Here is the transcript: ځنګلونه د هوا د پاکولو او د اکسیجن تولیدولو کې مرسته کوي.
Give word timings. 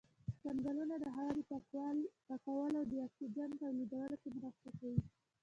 ځنګلونه 0.43 0.95
د 0.99 1.05
هوا 1.15 1.29
د 1.37 1.41
پاکولو 2.25 2.77
او 2.81 2.87
د 2.91 2.93
اکسیجن 3.05 3.49
تولیدولو 3.61 4.15
کې 4.21 4.29
مرسته 4.37 4.69
کوي. 4.79 5.01